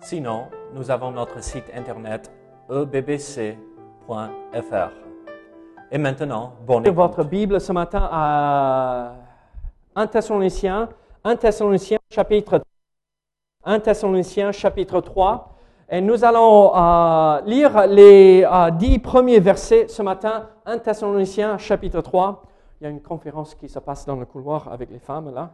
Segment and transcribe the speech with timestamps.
[0.00, 2.30] Sinon, nous avons notre site internet
[2.70, 3.56] ebbc.fr.
[5.90, 7.02] Et maintenant, bonne Lire écoute.
[7.02, 9.14] votre Bible ce matin à
[9.96, 10.88] 1 Thessaloniciens,
[11.24, 12.60] 1 Thessaloniciens chapitre
[13.64, 15.54] 1 Thessaloniciens chapitre 3.
[15.90, 22.02] Et nous allons euh, lire les euh, dix premiers versets ce matin, 1 Thessaloniciens chapitre
[22.02, 22.44] 3.
[22.80, 25.50] Il y a une conférence qui se passe dans le couloir avec les femmes là.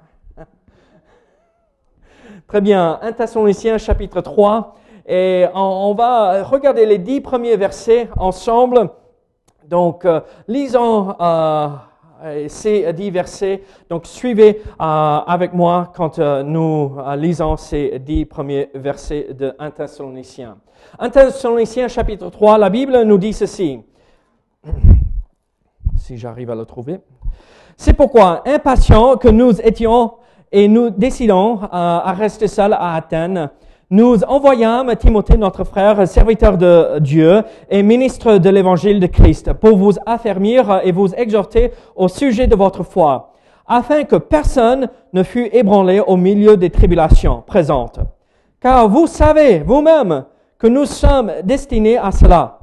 [2.47, 4.77] Très bien, 1 Thessaloniciens chapitre 3.
[5.07, 8.89] Et on, va regarder les dix premiers versets ensemble.
[9.69, 11.69] Donc, euh, lisons euh,
[12.49, 13.63] ces dix versets.
[13.91, 20.57] Donc, suivez euh, avec moi quand nous lisons ces dix premiers versets de 1 Thessaloniciens.
[20.99, 23.81] 1 Thessaloniciens chapitre 3, la Bible nous dit ceci.
[25.97, 26.99] Si j'arrive à le trouver.
[27.79, 30.13] C'est pourquoi, impatients que nous étions
[30.55, 33.51] et nous décidons euh, à rester seuls à Athènes,
[33.91, 39.77] nous envoyâmes Timothée, notre frère, serviteur de Dieu et ministre de l'évangile de Christ, pour
[39.77, 43.33] vous affermir et vous exhorter au sujet de votre foi,
[43.67, 47.99] afin que personne ne fût ébranlé au milieu des tribulations présentes.
[48.61, 50.25] Car vous savez vous-même
[50.57, 52.61] que nous sommes destinés à cela.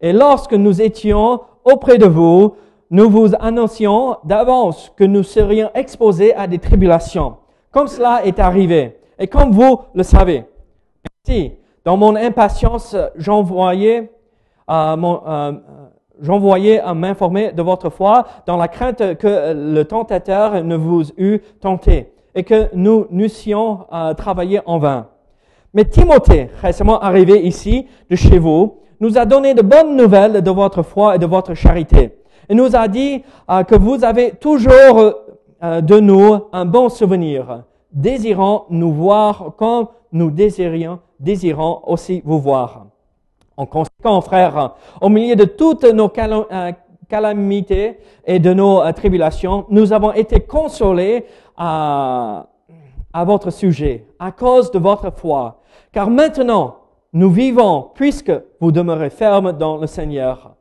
[0.00, 2.54] Et lorsque nous étions auprès de vous,
[2.92, 7.36] nous vous annoncions d'avance que nous serions exposés à des tribulations,
[7.70, 10.44] comme cela est arrivé, et comme vous le savez.
[11.24, 11.52] Si,
[11.86, 14.12] dans mon impatience, j'envoyais
[14.70, 15.52] euh, euh,
[16.20, 21.40] j'envoyais à m'informer de votre foi dans la crainte que le tentateur ne vous eût
[21.60, 25.08] tenté et que nous n'eussions euh, travaillé en vain.
[25.72, 30.50] Mais Timothée, récemment arrivé ici de chez vous, nous a donné de bonnes nouvelles de
[30.50, 32.12] votre foi et de votre charité.
[32.48, 35.14] Et nous a dit euh, que vous avez toujours
[35.62, 42.40] euh, de nous un bon souvenir, désirant nous voir comme nous désirions, désirons aussi vous
[42.40, 42.86] voir.
[43.56, 46.72] En conséquent, frères, au milieu de toutes nos euh,
[47.08, 51.26] calamités et de nos tribulations, nous avons été consolés
[51.56, 52.46] à,
[53.12, 55.60] à votre sujet, à cause de votre foi.
[55.92, 56.76] Car maintenant,
[57.12, 60.56] nous vivons puisque vous demeurez fermes dans le Seigneur.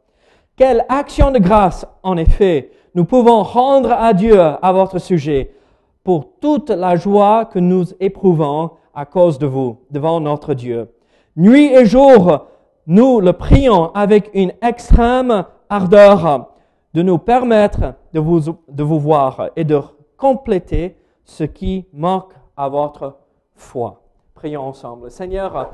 [0.61, 5.55] Quelle action de grâce, en effet, nous pouvons rendre à Dieu à votre sujet
[6.03, 10.93] pour toute la joie que nous éprouvons à cause de vous devant notre Dieu.
[11.35, 12.45] Nuit et jour,
[12.85, 16.51] nous le prions avec une extrême ardeur
[16.93, 19.81] de nous permettre de vous, de vous voir et de
[20.15, 20.95] compléter
[21.25, 23.15] ce qui manque à votre
[23.55, 24.03] foi.
[24.35, 25.09] Prions ensemble.
[25.09, 25.71] Seigneur,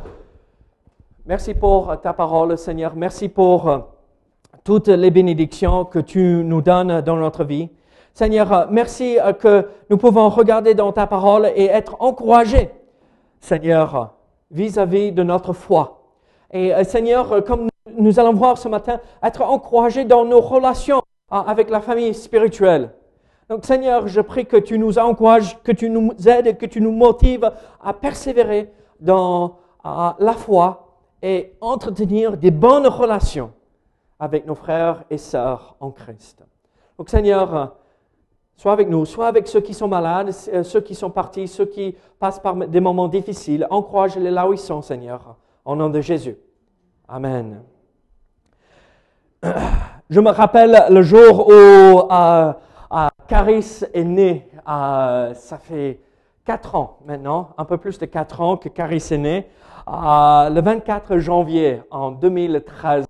[1.25, 2.95] merci pour ta parole, Seigneur.
[2.95, 3.96] Merci pour
[4.63, 7.69] toutes les bénédictions que tu nous donnes dans notre vie.
[8.13, 12.69] Seigneur, merci que nous pouvons regarder dans ta parole et être encouragés,
[13.39, 14.13] Seigneur,
[14.51, 16.01] vis-à-vis de notre foi.
[16.51, 21.35] Et euh, Seigneur, comme nous- allons voir ce matin, être encouragés dans nos relations euh,
[21.35, 22.91] avec la famille spirituelle.
[23.49, 26.91] Donc Seigneur, je prie que tu nous encourages, que tu nous aides, que tu nous
[26.91, 27.49] motives
[27.83, 29.55] à persévérer dans
[30.19, 30.87] la foi
[31.21, 33.51] et entretenir des bonnes relations
[34.19, 36.43] avec nos frères et sœurs en Christ.
[36.97, 37.75] Donc Seigneur,
[38.55, 41.65] sois avec nous, sois avec ceux qui sont malades, euh, ceux qui sont partis, ceux
[41.65, 43.67] qui passent par des moments difficiles.
[43.69, 45.35] Encourage-les là où ils sont, Seigneur,
[45.65, 46.37] au nom de Jésus.
[47.07, 47.61] Amen.
[50.09, 52.53] Je me rappelle le jour où euh,
[52.93, 54.49] euh, Caris est né.
[54.67, 55.99] Euh, ça fait
[56.45, 59.49] quatre ans maintenant, un peu plus de quatre ans que Caris est né,
[59.85, 63.05] le 24 janvier en 2013.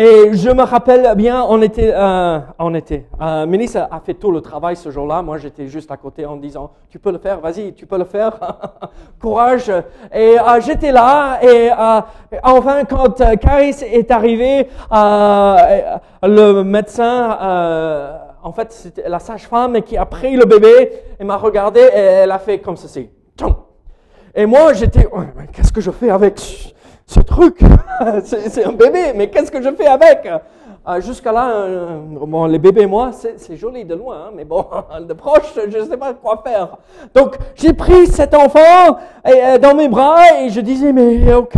[0.00, 3.06] Et je me rappelle bien, on était, euh, on était.
[3.20, 5.22] Euh, Mélissa a fait tout le travail ce jour-là.
[5.22, 8.04] Moi, j'étais juste à côté en disant, tu peux le faire, vas-y, tu peux le
[8.04, 8.38] faire,
[9.20, 9.72] courage.
[10.14, 11.40] Et euh, j'étais là.
[11.42, 12.00] Et euh,
[12.44, 17.36] enfin, quand euh, Caris est arrivé, euh, le médecin,
[18.40, 22.30] en fait, c'était la sage-femme qui a pris le bébé et m'a regardé et elle
[22.30, 23.10] a fait comme ceci.
[24.32, 26.76] Et moi, j'étais, mais qu'est-ce que je fais avec?
[27.08, 27.60] Ce- truc
[28.24, 30.28] C'est un bébé, mais qu'est-ce que je fais avec?
[30.88, 34.64] Euh, jusqu'à là, euh, les bébés, moi, c'est joli de loin, hein, mais bon,
[35.00, 36.76] de proche, je ne sais pas quoi faire.
[37.14, 41.56] Donc, j'ai pris cet enfant et, dans mes bras et je disais, mais ok,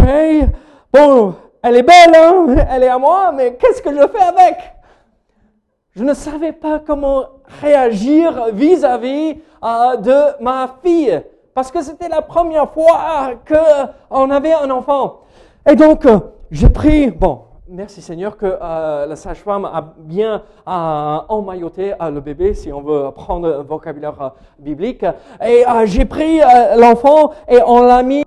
[0.93, 4.57] bon, elle est belle, hein, elle est à moi, mais qu'est-ce que je fais avec?
[5.95, 7.25] Je ne savais pas comment
[7.61, 11.21] réagir vis-à-vis -vis, de ma fille
[11.55, 15.21] parce que c'était la première fois qu'on avait un enfant.
[15.69, 16.19] Et donc, euh,
[16.51, 22.55] j'ai pris, bon, merci Seigneur que euh, la sage-femme a bien euh, emmailloté le bébé,
[22.55, 25.05] si on veut prendre un vocabulaire biblique.
[25.47, 26.41] Et j'ai pris
[26.79, 28.25] l'enfant et on l'a mis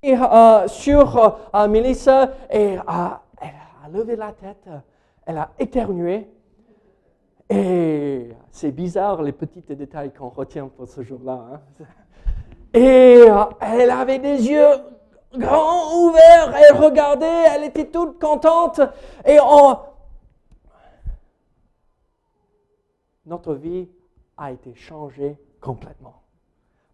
[0.68, 1.38] sur
[1.68, 3.22] Mélissa et elle a
[3.92, 4.70] levé la tête,
[5.26, 6.28] elle a éternué.
[7.50, 11.46] Et c'est bizarre les petits détails qu'on retient pour ce jour-là.
[11.52, 11.86] Hein.
[12.76, 13.24] Et
[13.60, 14.68] elle avait des yeux
[15.38, 18.82] grands ouverts, elle regardait, elle était toute contente.
[19.26, 19.38] Et
[23.26, 23.90] notre vie
[24.38, 26.22] a été changée complètement,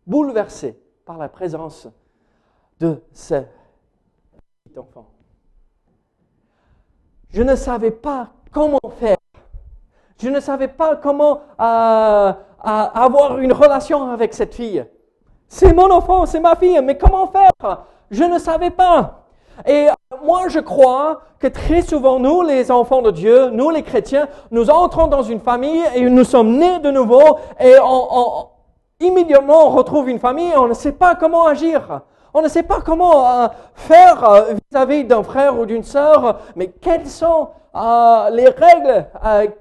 [0.06, 1.88] bouleversée par la présence
[2.80, 3.44] de ce
[4.64, 5.08] petit enfant.
[7.30, 9.18] Je ne savais pas comment faire.
[10.22, 14.86] Je ne savais pas comment euh, avoir une relation avec cette fille.
[15.50, 17.80] C'est mon enfant, c'est ma fille, mais comment faire?
[18.12, 19.24] Je ne savais pas.
[19.68, 19.88] Et
[20.24, 24.70] moi, je crois que très souvent, nous, les enfants de Dieu, nous, les chrétiens, nous
[24.70, 28.48] entrons dans une famille et nous sommes nés de nouveau et on,
[29.00, 32.02] immédiatement on retrouve une famille et on ne sait pas comment agir.
[32.34, 36.68] On ne sait pas comment euh, faire euh, vis-à-vis d'un frère ou d'une sœur, mais
[36.68, 39.08] quelles sont euh, les règles,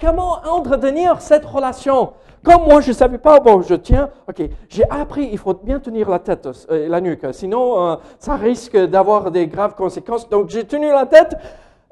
[0.01, 2.13] comment entretenir cette relation?
[2.49, 4.41] Comme moi, je ne savais pas, bon, je tiens, ok,
[4.71, 8.75] j'ai appris, il faut bien tenir la tête, euh, la nuque, sinon euh, ça risque
[8.75, 10.27] d'avoir des graves conséquences.
[10.31, 11.37] Donc j'ai tenu la tête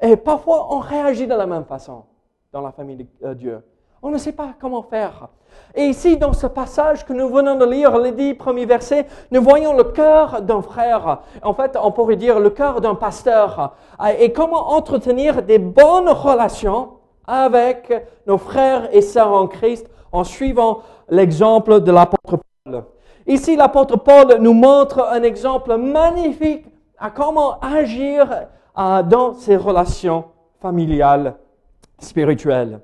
[0.00, 2.05] et parfois on réagit de la même façon
[2.55, 3.58] dans la famille de euh, Dieu.
[4.00, 5.29] On ne sait pas comment faire.
[5.75, 9.43] Et ici, dans ce passage que nous venons de lire, les dix premiers versets, nous
[9.43, 11.20] voyons le cœur d'un frère.
[11.43, 13.75] En fait, on pourrait dire le cœur d'un pasteur.
[14.19, 16.93] Et comment entretenir des bonnes relations
[17.26, 17.93] avec
[18.26, 22.85] nos frères et sœurs en Christ en suivant l'exemple de l'apôtre Paul.
[23.26, 26.67] Ici, l'apôtre Paul nous montre un exemple magnifique
[26.99, 28.29] à comment agir
[28.79, 30.25] euh, dans ses relations
[30.61, 31.37] familiales,
[31.99, 32.81] spirituelles.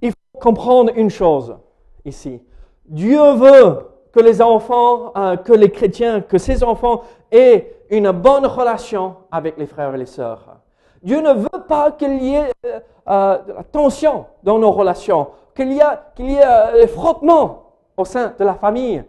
[0.00, 1.56] Il faut comprendre une chose
[2.04, 2.40] ici.
[2.86, 8.46] Dieu veut que les enfants, euh, que les chrétiens, que ces enfants aient une bonne
[8.46, 10.56] relation avec les frères et les sœurs.
[11.02, 15.82] Dieu ne veut pas qu'il y ait euh, la tension dans nos relations qu'il y
[16.14, 19.02] qu'il y ait des frottements au sein de la famille.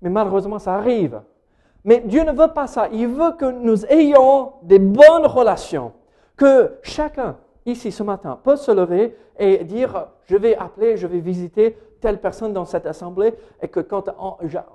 [0.00, 1.20] Mais malheureusement, ça arrive.
[1.84, 2.88] Mais Dieu ne veut pas ça.
[2.92, 5.92] Il veut que nous ayons des bonnes relations.
[6.36, 7.36] Que chacun
[7.66, 12.20] ici ce matin peut se lever et dire, je vais appeler, je vais visiter telle
[12.20, 14.04] personne dans cette assemblée et que quand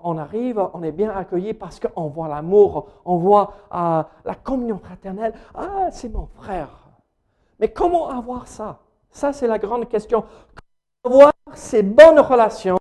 [0.03, 4.79] on, arrive, on est bien accueilli parce qu'on voit l'amour, on voit euh, la communion
[4.79, 5.33] fraternelle.
[5.55, 6.69] Ah, c'est mon frère.
[7.59, 8.79] Mais comment avoir ça?
[9.11, 10.23] Ça, c'est la grande question
[11.05, 12.77] avoir ces bonnes relations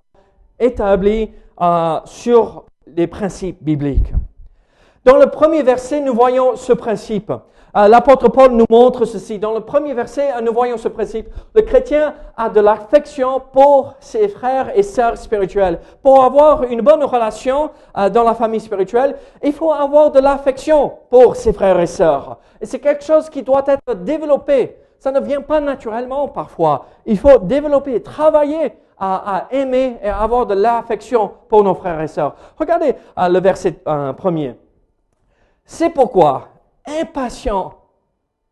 [0.59, 1.31] établies
[1.61, 4.11] euh, sur les principes bibliques.
[5.05, 7.31] Dans le premier verset, nous voyons ce principe.
[7.77, 9.39] Euh, l'apôtre Paul nous montre ceci.
[9.39, 11.27] Dans le premier verset, euh, nous voyons ce principe.
[11.55, 15.79] Le chrétien a de l'affection pour ses frères et sœurs spirituels.
[16.03, 21.37] Pour avoir une bonne relation dans la famille spirituelle, il faut avoir de l'affection pour
[21.37, 22.39] ses frères et sœurs.
[22.59, 26.87] Et c'est quelque chose qui doit être développé ça ne vient pas naturellement parfois.
[27.05, 32.35] Il faut développer, travailler à, aimer et avoir de l'affection pour nos frères et sœurs.
[32.57, 34.55] Regardez euh, le verset euh, premier.
[35.63, 36.49] C'est pourquoi,
[36.85, 37.75] impatients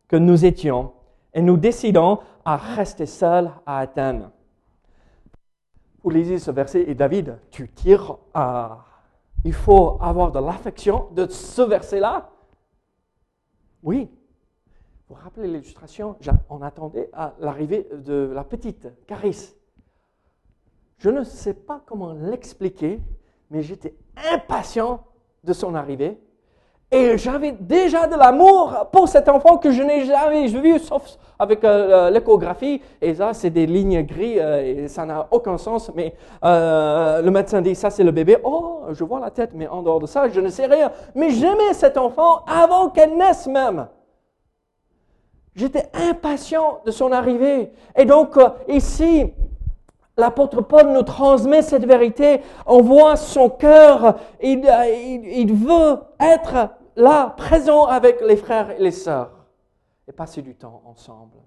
[0.07, 0.93] que nous étions,
[1.33, 4.29] et nous décidons à rester seuls à Athènes.
[6.01, 8.85] Vous lisez ce verset et David, tu tires à...
[9.43, 12.29] Il faut avoir de l'affection de ce verset-là?
[13.83, 14.09] Oui,
[15.09, 16.17] vous vous rappelez l'illustration
[16.49, 19.53] On attendait à l'arrivée de la petite Caris.
[20.97, 22.99] Je ne sais pas comment l'expliquer,
[23.49, 23.95] mais j'étais
[24.33, 25.05] impatient
[25.45, 26.19] de son arrivée.
[26.91, 31.63] Et j'avais déjà de l'amour pour cet enfant que je n'ai jamais vu, sauf avec
[31.63, 32.81] euh, l'échographie.
[33.01, 35.89] Et ça, c'est des lignes grises euh, et ça n'a aucun sens.
[35.95, 38.37] Mais euh, le médecin dit, ça c'est le bébé.
[38.43, 40.91] Oh, je vois la tête, mais en dehors de ça, je ne sais rien.
[41.15, 43.87] Mais j'aimais cet enfant avant qu'elle naisse même.
[45.57, 47.71] J'étais impatient de son arrivée.
[47.97, 49.25] Et donc, euh, ici,
[50.15, 52.41] l'apôtre Paul nous transmet cette vérité.
[52.67, 54.19] On voit son cœur.
[54.41, 54.59] Il,
[55.25, 59.31] il, veut être là, présent avec les frères et les sœurs.
[60.07, 61.37] Et passer du temps ensemble.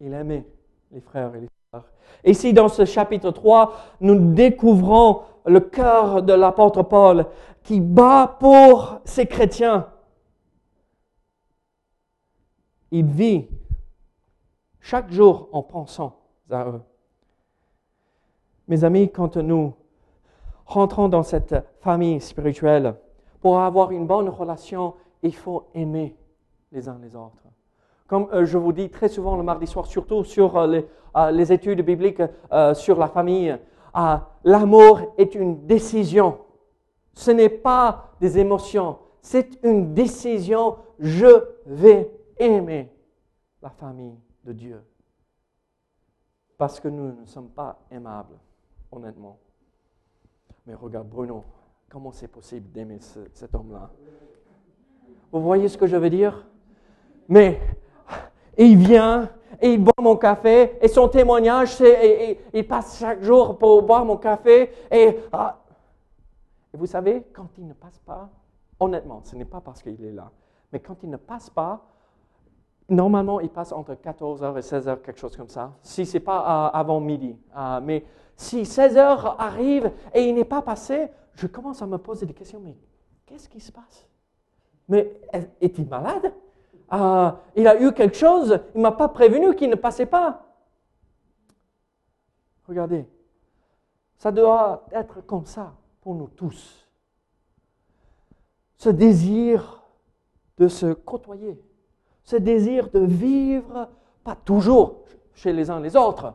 [0.00, 0.46] il aimait
[0.92, 1.84] les frères et les sœurs.
[2.24, 7.26] Ici, dans ce chapitre 3, nous découvrons le cœur de l'apôtre Paul
[7.62, 9.86] qui bat pour ces chrétiens.
[12.90, 13.46] Il vit
[14.80, 16.16] chaque jour en pensant
[16.50, 16.80] à eux.
[18.68, 19.74] Mes amis, quand nous
[20.66, 22.94] rentrons dans cette famille spirituelle,
[23.40, 26.16] pour avoir une bonne relation, il faut aimer
[26.72, 27.42] les uns les autres.
[28.06, 31.30] Comme euh, je vous dis très souvent le mardi soir, surtout sur euh, les, euh,
[31.30, 32.22] les, études bibliques
[32.74, 33.56] sur la famille,
[34.44, 36.38] l'amour est une décision.
[37.14, 40.76] Ce n'est pas des émotions, c'est une décision.
[40.98, 42.92] Je vais aimer
[43.62, 44.84] la famille de Dieu.
[46.56, 48.36] Parce que nous ne sommes pas aimables,
[48.90, 49.38] honnêtement.
[50.66, 51.44] Mais regarde Bruno,
[51.88, 53.90] comment c'est possible d'aimer cet homme-là?
[55.30, 56.46] Vous voyez ce que je veux dire?
[57.28, 57.60] Mais
[58.56, 59.30] il vient,
[59.60, 64.04] et il boit mon café, et son témoignage, c'est, il passe chaque jour pour boire
[64.04, 65.62] mon café, et, ah,
[66.72, 68.30] et vous savez, quand il ne passe pas,
[68.80, 70.30] honnêtement, ce n'est pas parce qu'il est là,
[70.72, 71.86] mais quand il ne passe pas,
[72.88, 76.40] Normalement, il passe entre 14h et 16h, quelque chose comme ça, si ce n'est pas
[76.40, 77.36] euh, avant midi.
[77.56, 78.04] Euh, mais
[78.34, 82.60] si 16h arrive et il n'est pas passé, je commence à me poser des questions,
[82.64, 82.76] mais
[83.26, 84.08] qu'est-ce qui se passe?
[84.88, 85.20] Mais
[85.60, 86.32] est-il malade?
[86.94, 90.46] Euh, Il a eu quelque chose, il ne m'a pas prévenu qu'il ne passait pas.
[92.66, 93.06] Regardez,
[94.16, 96.88] ça doit être comme ça pour nous tous.
[98.78, 99.82] Ce désir
[100.56, 101.60] de se côtoyer,
[102.28, 103.88] ce désir de vivre,
[104.22, 104.96] pas toujours
[105.32, 106.34] chez les uns les autres,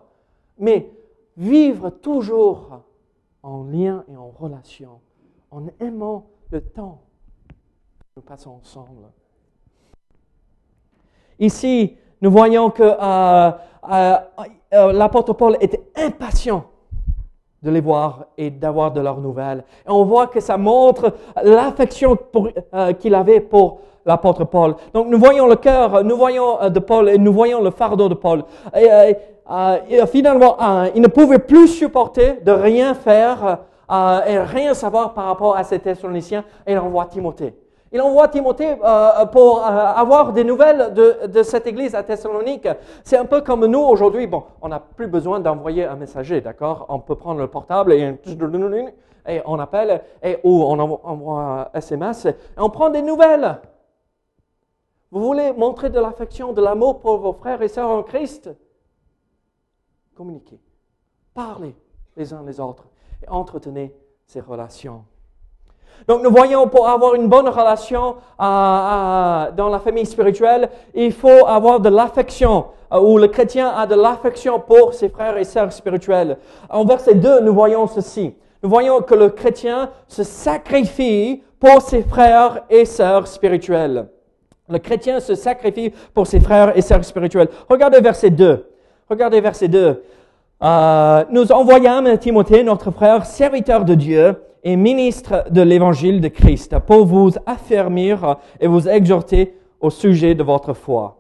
[0.57, 0.89] mais
[1.37, 2.81] vivre toujours
[3.43, 5.01] en lien et en relation,
[5.51, 6.99] en aimant le temps
[7.99, 9.03] que nous passons ensemble.
[11.37, 13.51] Ici, nous voyons que euh,
[13.91, 14.17] euh,
[14.73, 16.65] euh, l'apôtre Paul était impatient
[17.61, 19.63] de les voir et d'avoir de leurs nouvelles.
[19.85, 22.17] Et on voit que ça montre l'affection
[22.99, 24.75] qu'il avait pour l'apôtre Paul.
[24.93, 28.09] Donc nous voyons le cœur, nous voyons euh, de Paul et nous voyons le fardeau
[28.09, 28.43] de Paul.
[28.75, 29.13] Et, euh,
[29.51, 30.57] euh, finalement,
[30.95, 33.59] il ne pouvait plus supporter de rien faire
[34.25, 37.53] et rien savoir par rapport à ces Thessaloniciens et il envoie Timothée.
[37.91, 38.77] Il envoie Timothée
[39.33, 42.69] pour avoir des nouvelles de, cette église à Thessalonique.
[43.03, 44.27] C'est un peu comme nous aujourd'hui.
[44.27, 46.85] Bon, on n'a plus besoin d'envoyer un messager, d'accord?
[46.87, 48.15] On peut prendre le portable et,
[49.27, 53.59] et on appelle et, ou on envoie un SMS et on prend des nouvelles.
[55.13, 58.49] Vous voulez montrer de l'affection, de l'amour pour vos frères et sœurs en Christ?
[60.15, 60.59] Communiquez,
[61.35, 61.75] parlez
[62.17, 62.87] les uns les autres
[63.21, 65.05] et entretenez ces relations.
[66.07, 71.13] Donc nous voyons pour avoir une bonne relation euh, euh, dans la famille spirituelle, il
[71.13, 75.43] faut avoir de l'affection, euh, ou le chrétien a de l'affection pour ses frères et
[75.43, 76.39] sœurs spirituels.
[76.71, 78.33] En verset 2, nous voyons ceci.
[78.63, 84.07] Nous voyons que le chrétien se sacrifie pour ses frères et sœurs spirituels.
[84.69, 87.49] Le chrétien se sacrifie pour ses frères et sœurs spirituels.
[87.69, 88.65] Regardez verset 2.
[89.09, 90.03] Regardez verset 2.
[90.61, 96.79] Euh, nous envoyâmes Timothée, notre frère, serviteur de Dieu et ministre de l'évangile de Christ,
[96.79, 101.19] pour vous affermir et vous exhorter au sujet de votre foi.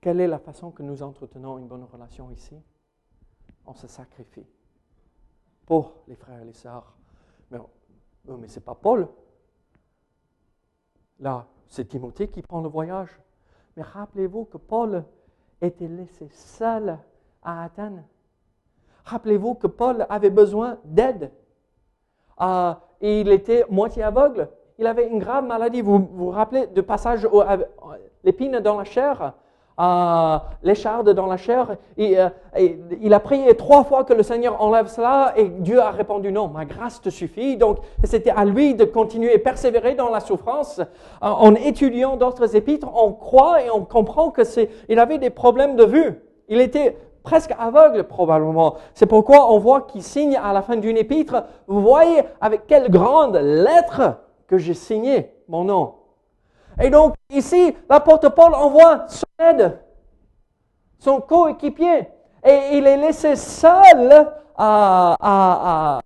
[0.00, 2.56] Quelle est la façon que nous entretenons une bonne relation ici?
[3.66, 4.46] On se sacrifie
[5.64, 6.95] pour les frères et les sœurs
[8.28, 9.08] mais ce n'est pas Paul.
[11.20, 13.20] Là, c'est Timothée qui prend le voyage.
[13.76, 15.04] Mais rappelez-vous que Paul
[15.60, 16.98] était laissé seul
[17.42, 18.04] à Athènes.
[19.04, 21.30] Rappelez-vous que Paul avait besoin d'aide.
[23.00, 24.50] Et il était moitié aveugle.
[24.78, 25.80] Il avait une grave maladie.
[25.80, 27.26] Vous vous rappelez du passage
[28.24, 29.34] l'épine dans la chair?
[29.78, 31.76] Euh, l'écharde dans la chair.
[31.98, 32.28] Euh,
[33.00, 36.48] il a prié trois fois que le Seigneur enlève cela et Dieu a répondu non,
[36.48, 37.56] ma grâce te suffit.
[37.56, 40.78] Donc c'était à lui de continuer et persévérer dans la souffrance.
[40.78, 40.84] Euh,
[41.20, 45.76] en étudiant d'autres épîtres, on croit et on comprend que c'est, il avait des problèmes
[45.76, 46.20] de vue.
[46.48, 48.76] Il était presque aveugle probablement.
[48.94, 52.88] C'est pourquoi on voit qu'il signe à la fin d'une épître, vous voyez avec quelle
[52.88, 55.94] grande lettre que j'ai signé mon nom.
[56.80, 59.25] Et donc, ici, l'apôtre Paul envoie son
[60.98, 62.08] son coéquipier,
[62.44, 66.00] et il est laissé seul à,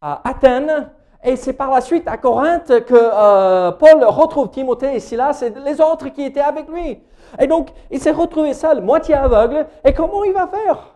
[0.00, 0.90] Athènes.
[1.26, 5.58] Et c'est par la suite à Corinthe que euh, Paul retrouve Timothée et Silas et
[5.64, 7.02] les autres qui étaient avec lui.
[7.40, 9.66] Et donc, il s'est retrouvé seul, moitié aveugle.
[9.82, 10.94] Et comment il va faire?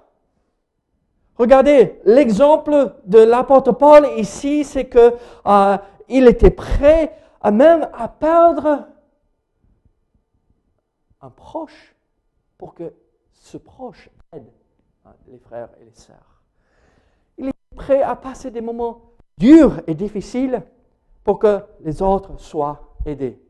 [1.39, 5.15] Regardez, l'exemple de l'apôtre Paul ici, c'est que
[5.47, 5.77] euh,
[6.11, 8.85] il était prêt à même à perdre
[11.21, 11.95] un proche
[12.57, 12.93] pour que
[13.33, 14.51] ce proche aide
[15.05, 16.43] hein, les frères et les sœurs.
[17.37, 20.63] Il est prêt à passer des moments durs et difficiles
[21.25, 23.41] pour que les autres soient aidés.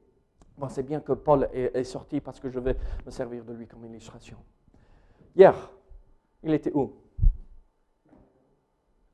[0.56, 3.66] Bon, c'est bien que Paul est, sorti parce que je vais me servir de lui
[3.66, 4.36] comme illustration.
[5.36, 5.54] Hier,
[6.42, 6.96] il était où?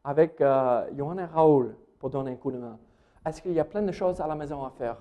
[0.03, 2.79] Avec euh, et Raoul pour donner un coup de main.
[3.27, 4.97] Est-ce qu'il y a plein de choses à la maison à faire?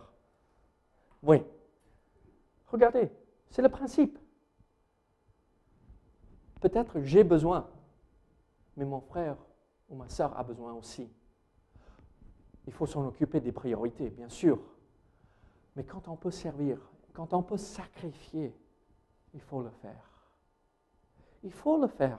[1.22, 1.42] Oui.
[2.68, 3.10] Regardez,
[3.54, 4.18] c'est le principe.
[6.60, 7.70] Peut-être j'ai besoin,
[8.76, 9.38] mais mon frère
[9.90, 11.08] ou ma soeur a besoin aussi.
[12.66, 14.60] Il faut s'en occuper des priorités, bien sûr.
[15.76, 16.80] Mais quand on peut servir,
[17.14, 18.56] quand on peut sacrifier,
[19.36, 20.10] il faut le faire.
[21.44, 22.18] Il faut le faire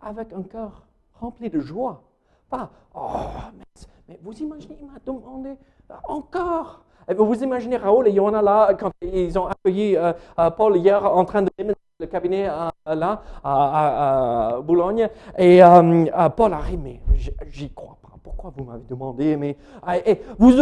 [0.00, 2.02] avec un cœur rempli de joie.
[2.50, 3.12] Pas, oh,
[4.08, 5.56] mais, vous imaginez, il m'a demandé
[6.02, 6.84] encore.
[7.08, 11.04] Et vous imaginez Raoul et Johanna là, quand ils ont accueilli euh, euh, Paul hier
[11.04, 11.50] en train de
[12.00, 15.08] le cabinet euh, là, à, Boulogne,
[15.38, 15.60] et
[16.36, 17.00] Paul arrive, mais
[17.50, 19.56] j'y crois pourquoi vous m'avez demandé, mais
[19.86, 19.96] ah,
[20.38, 20.52] vous,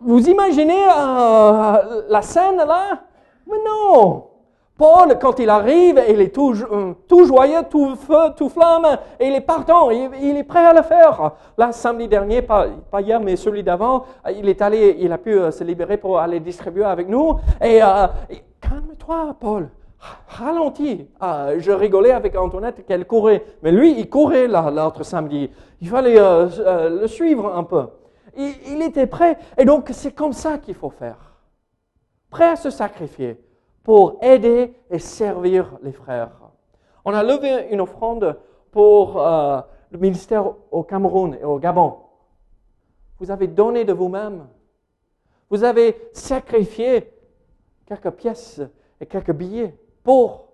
[0.00, 3.02] vous, imaginez euh, la scène là?
[3.46, 4.24] Mais non
[4.78, 8.86] Paul, quand il arrive, il est tout, euh, tout joyeux, tout feu, tout flamme,
[9.20, 11.32] et il est partant, il, est prêt à le faire.
[11.58, 12.68] Là, samedi dernier, pas,
[13.00, 14.04] hier, mais celui d'avant,
[14.34, 17.38] il est allé, il a pu euh, se libérer pour aller distribuer avec nous.
[17.60, 19.68] Et, et calme-toi, Paul
[20.28, 21.08] ralenti.
[21.20, 25.50] Ah, je rigolais avec Antoinette qu'elle courait, mais lui, il courait l'autre samedi.
[25.80, 27.86] Il fallait euh, euh, le suivre un peu.
[28.36, 29.36] Il était prêt.
[29.56, 31.16] Et donc, c'est comme ça qu'il faut faire.
[32.30, 33.40] Prêt à se sacrifier
[33.82, 36.30] pour aider et servir les frères.
[37.04, 38.38] On a levé une offrande
[38.70, 41.96] pour euh, le ministère au Cameroun et au Gabon.
[43.18, 44.46] Vous avez donné de vous-même.
[45.50, 47.10] Vous avez sacrifié
[47.86, 48.60] quelques pièces
[49.00, 50.48] et quelques billets pour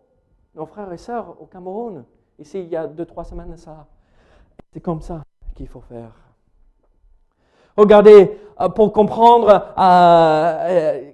[0.54, 2.04] nos frères et sœurs au Cameroun,
[2.38, 3.86] ici il y a deux, trois semaines ça.
[4.72, 5.22] C'est comme ça
[5.54, 6.12] qu'il faut faire.
[7.76, 11.10] Regardez, euh, pour comprendre euh,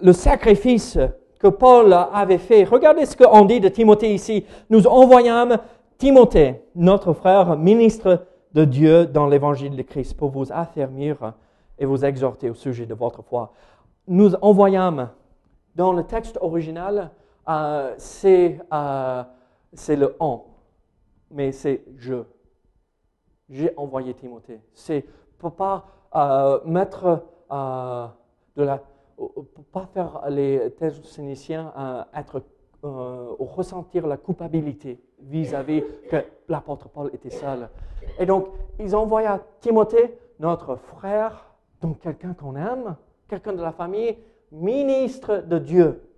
[0.00, 0.96] le sacrifice
[1.38, 4.44] que Paul avait fait, regardez ce qu'on dit de Timothée ici.
[4.70, 5.58] Nous envoyons
[5.96, 11.34] Timothée, notre frère, ministre de Dieu dans l'évangile de Christ, pour vous affermir
[11.78, 13.52] et vous exhorter au sujet de votre foi.
[14.06, 15.08] Nous envoyons,
[15.74, 17.10] dans le texte original,
[17.48, 17.94] euh,
[18.72, 19.24] euh,
[19.72, 20.42] c'est le on,
[21.30, 22.22] mais c'est je.
[23.48, 24.60] J'ai envoyé Timothée.
[24.74, 25.06] C'est
[25.38, 28.82] pour pas euh, mettre de la,
[29.72, 31.72] pas faire les Thessaloniciens
[32.14, 32.42] être
[32.82, 36.16] ou ressentir la culpabilité vis-à-vis que
[36.48, 37.68] l'apôtre Paul était seul.
[38.18, 42.94] Et donc, ils envoient Timothée, notre frère, donc quelqu'un qu'on aime,
[43.28, 44.16] quelqu'un de la famille,
[44.52, 46.08] ministre de Dieu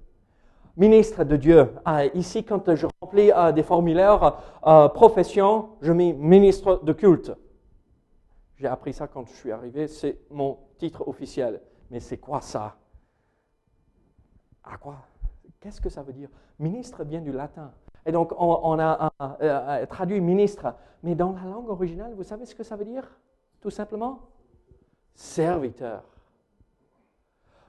[0.77, 1.69] ministre de Dieu.
[1.85, 7.33] Ah, ici, quand je remplis euh, des formulaires euh, profession, je mets ministre de culte.
[8.57, 11.61] J'ai appris ça quand je suis arrivé, c'est mon titre officiel.
[11.91, 12.77] Mais c'est quoi ça?
[14.65, 14.97] À quoi?
[15.61, 16.29] Qu'est-ce que ça veut dire?
[16.59, 17.73] Ministre vient du latin.
[18.07, 20.75] Et donc, on, a euh, traduit ministre.
[21.03, 23.05] Mais dans la langue originale, vous savez ce que ça veut dire?
[23.61, 24.21] Tout simplement
[25.15, 26.03] Serviteur.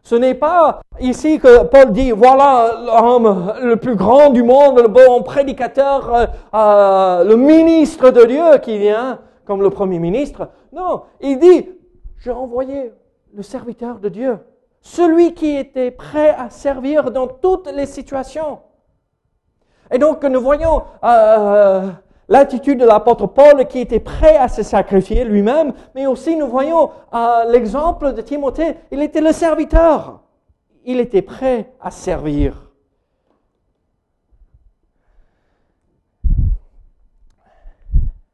[0.04, 4.88] Ce n'est pas ici que Paul dit, voilà l'homme le plus grand du monde, le
[4.88, 10.50] bon prédicateur, euh, euh, le ministre de Dieu qui vient comme le premier ministre.
[10.74, 11.70] Non, il dit,
[12.20, 12.94] j'ai envoyé
[13.34, 14.38] le serviteur de Dieu,
[14.82, 18.60] celui qui était prêt à servir dans toutes les situations.
[19.92, 21.90] Et donc nous voyons euh,
[22.28, 26.90] l'attitude de l'apôtre Paul qui était prêt à se sacrifier lui-même, mais aussi nous voyons
[27.14, 30.22] euh, l'exemple de Timothée, il était le serviteur.
[30.84, 32.72] Il était prêt à servir.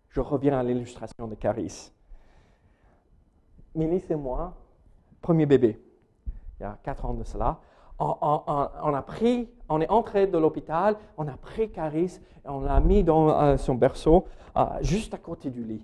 [0.09, 1.91] Je reviens à l'illustration de Caris.
[3.75, 4.55] Mélis et moi,
[5.21, 5.79] premier bébé,
[6.59, 7.59] il y a quatre ans de cela,
[7.99, 13.57] on, est entré de l'hôpital, on a pris Caris et on l'a mis dans euh,
[13.57, 15.83] son berceau, euh, juste à côté du lit.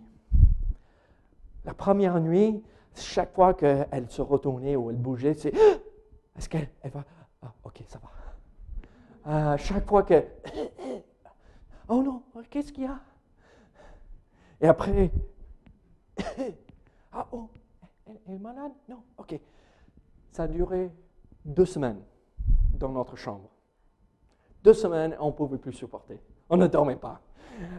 [1.66, 2.62] La première nuit,
[2.96, 5.54] chaque fois qu'elle se retournait ou elle bougeait, c'est
[6.38, 7.04] est-ce qu'elle va
[7.42, 8.10] ah, Ok, ça va.
[9.26, 10.24] Euh, chaque fois que
[11.88, 13.00] oh non, qu'est-ce qu'il y a?
[14.62, 15.10] Et après
[17.12, 17.50] ah oh,
[18.06, 18.72] elle est malade?
[18.88, 19.40] Non, ok.
[20.34, 20.90] Ça a duré
[21.46, 22.02] deux semaines
[22.74, 23.52] dans notre chambre.
[24.64, 26.20] Deux semaines, on ne pouvait plus supporter.
[26.50, 27.20] On ne dormait pas.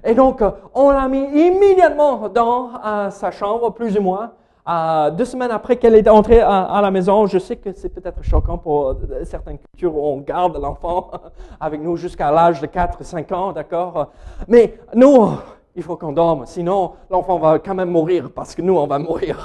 [0.04, 4.32] Et donc, euh, on l'a mis immédiatement dans euh, sa chambre, plus ou moins,
[4.66, 8.22] Euh, deux semaines après qu'elle est entrée à, la maison, je sais que c'est peut-être
[8.22, 11.10] choquant pour certaines cultures où on garde l'enfant
[11.60, 14.08] avec nous jusqu'à l'âge de 4-5 ans, d'accord?
[14.48, 15.36] Mais nous,
[15.76, 18.98] il faut qu'on dorme, sinon l'enfant va quand même mourir parce que nous, on va
[18.98, 19.36] mourir.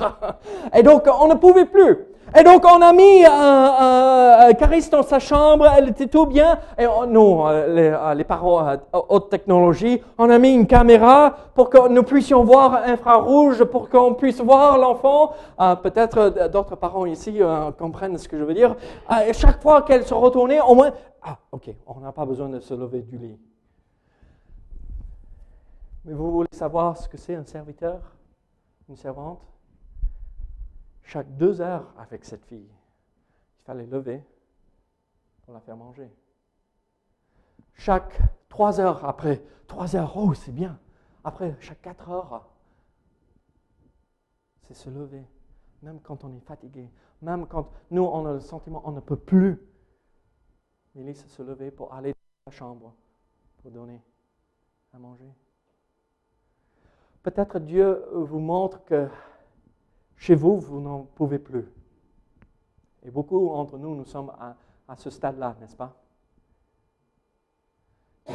[0.74, 2.09] Et donc, on ne pouvait plus.
[2.38, 6.60] Et donc, on a mis un, Caris dans sa chambre, elle était tout bien.
[6.78, 8.78] Et nous, euh, les, euh, parents euh,
[9.10, 14.14] haute technologie, on a mis une caméra pour que nous puissions voir infrarouge, pour qu'on
[14.14, 15.34] puisse voir l'enfant.
[15.82, 17.40] Peut-être d'autres parents ici
[17.78, 18.76] comprennent ce que je veux dire.
[19.34, 20.92] Chaque fois qu'elle se retournait, au moins,
[21.24, 23.38] ah, ok, on n'a pas besoin de se lever du lit.
[26.06, 28.00] Mais vous voulez savoir ce que c'est un serviteur,
[28.88, 29.42] une servante?
[31.10, 32.70] Chaque deux heures avec cette fille.
[33.58, 34.24] Il fallait lever
[35.42, 36.08] pour la faire manger.
[37.74, 40.80] Chaque trois heures après, trois heures, oh c'est bien.
[41.24, 42.48] Après, chaque quatre heures,
[44.62, 45.26] c'est se lever,
[45.82, 46.88] même quand on est fatigué,
[47.24, 49.60] même quand nous, on a le sentiment on ne peut plus.
[50.94, 52.94] Mélisse se lever pour aller dans la chambre,
[53.64, 54.00] pour donner
[54.94, 55.34] à manger.
[57.24, 59.10] Peut-être Dieu vous montre que
[60.20, 61.66] chez vous, vous n'en pouvez plus.
[63.04, 65.96] Et beaucoup d'entre nous, nous sommes à, ce stade-là, n'est-ce pas?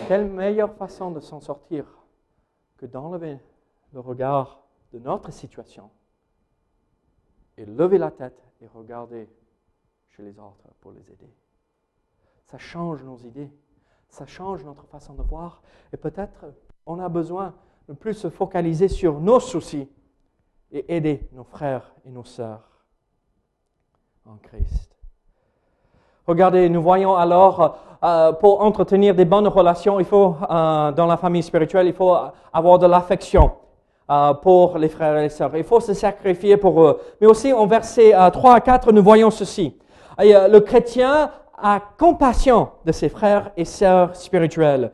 [0.09, 1.85] Quelle meilleure façon de s'en sortir
[2.79, 3.39] que d'enlever
[3.93, 5.91] le regard de notre situation
[7.57, 9.29] et lever la tête et regarder
[10.09, 11.33] chez les autres pour les aider.
[12.47, 13.51] Ça change nos idées,
[14.09, 16.47] ça change notre façon de voir et peut-être
[16.87, 17.55] on a besoin
[17.89, 19.89] de plus se focaliser sur nos soucis
[20.73, 22.69] et aider nos frères et nos sœurs
[24.27, 24.97] en Christ.
[26.27, 31.17] Regardez, nous voyons alors, euh, pour entretenir des bonnes relations, il faut, euh, dans la
[31.17, 32.17] famille spirituelle, il faut
[32.53, 33.53] avoir de l'affection
[34.11, 35.55] euh, pour les frères et les sœurs.
[35.57, 37.01] Il faut se sacrifier pour eux.
[37.21, 39.77] Mais aussi, en versets 3 à 4, nous voyons ceci.
[40.19, 41.31] le chrétien
[41.63, 44.93] a compassion de ses frères et sœurs spirituels.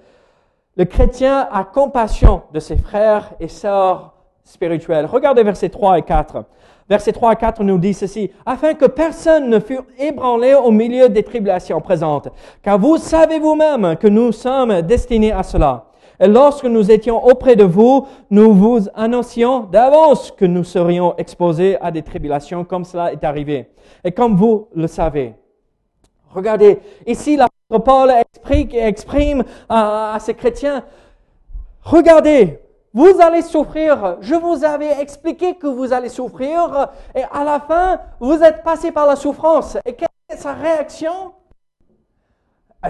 [0.76, 4.14] Le chrétien a compassion de ses frères et sœurs
[4.50, 5.06] spirituelle.
[5.06, 6.44] Regardez versets 3 et 4.
[6.88, 11.08] Versets 3 et 4 nous dit ceci, afin que personne ne fût ébranlé au milieu
[11.08, 12.28] des tribulations présentes,
[12.62, 15.86] car vous savez vous-même que nous sommes destinés à cela.
[16.18, 21.78] Et lorsque nous étions auprès de vous, nous vous annoncions d'avance que nous serions exposés
[21.80, 23.70] à des tribulations comme cela est arrivé.
[24.04, 25.34] Et comme vous le savez.
[26.34, 30.84] Regardez, ici l'apôtre Paul exprime, exprime à ces chrétiens,
[31.82, 32.58] regardez,
[32.92, 34.16] vous allez souffrir.
[34.20, 36.88] Je vous avais expliqué que vous allez souffrir.
[37.14, 39.76] Et à la fin, vous êtes passé par la souffrance.
[39.85, 41.33] Et quelle est sa réaction?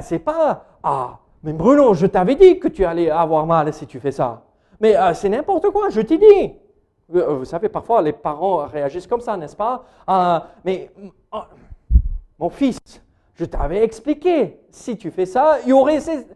[0.00, 3.98] C'est pas Ah, mais Bruno, je t'avais dit que tu allais avoir mal si tu
[3.98, 4.42] fais ça.
[4.80, 6.54] Mais euh, c'est n'importe quoi, je t'ai dit.
[7.14, 9.84] Euh, vous savez, parfois les parents réagissent comme ça, n'est-ce pas?
[10.08, 10.90] Euh, Mais
[12.38, 12.78] mon fils,
[13.34, 16.26] je t'avais expliqué, si tu fais ça, il y aurait ces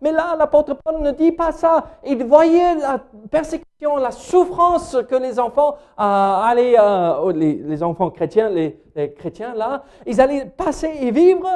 [0.00, 1.84] Mais là, l'apôtre Paul ne dit pas ça.
[2.06, 2.98] Il voyait la
[3.30, 9.54] persécution, la souffrance que les enfants euh, allaient, euh, les, enfants chrétiens, les, les, chrétiens
[9.54, 11.46] là, ils allaient passer et vivre.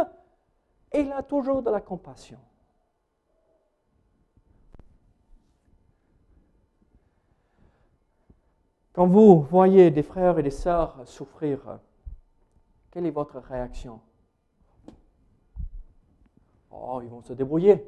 [0.93, 2.39] Et il a toujours de la compassion.
[8.93, 11.81] Quand vous voyez des frères et des sœurs souffrir,
[12.93, 14.01] quelle est votre réaction?
[16.75, 17.87] Oh, ils vont se débrouiller.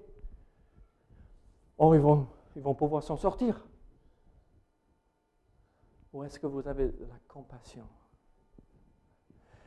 [1.78, 3.66] Oh, ils vont, pouvoir s'en sortir.
[6.12, 7.84] Ou est-ce que vous avez la compassion?